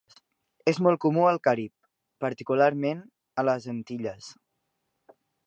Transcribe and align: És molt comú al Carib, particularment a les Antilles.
És 0.71 0.77
molt 0.85 0.99
comú 1.03 1.27
al 1.31 1.37
Carib, 1.47 1.73
particularment 2.25 3.05
a 3.43 3.45
les 3.51 3.69
Antilles. 3.75 4.33